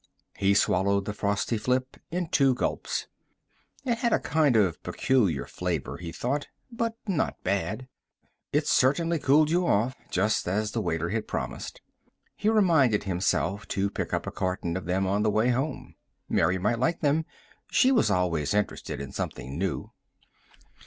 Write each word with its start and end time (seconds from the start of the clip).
He 0.35 0.55
swallowed 0.55 1.05
the 1.05 1.13
Frosty 1.13 1.59
Flip 1.59 1.95
in 2.09 2.27
two 2.29 2.55
gulps. 2.55 3.05
It 3.85 3.99
had 3.99 4.11
a 4.13 4.19
kind 4.19 4.55
of 4.55 4.81
peculiar 4.81 5.45
flavor, 5.45 5.97
he 5.97 6.11
thought, 6.11 6.47
but 6.71 6.97
not 7.05 7.43
bad. 7.43 7.87
It 8.51 8.65
certainly 8.65 9.19
cooled 9.19 9.51
you 9.51 9.67
off, 9.67 9.93
just 10.09 10.47
as 10.47 10.71
the 10.71 10.81
waiter 10.81 11.09
had 11.09 11.27
promised. 11.27 11.81
He 12.35 12.49
reminded 12.49 13.03
himself 13.03 13.67
to 13.67 13.91
pick 13.91 14.11
up 14.11 14.25
a 14.25 14.31
carton 14.31 14.75
of 14.75 14.85
them 14.85 15.05
on 15.05 15.21
the 15.21 15.29
way 15.29 15.49
home; 15.49 15.93
Mary 16.27 16.57
might 16.57 16.79
like 16.79 17.01
them. 17.01 17.25
She 17.69 17.91
was 17.91 18.09
always 18.09 18.55
interested 18.55 18.99
in 18.99 19.11
something 19.11 19.55
new. 19.55 19.91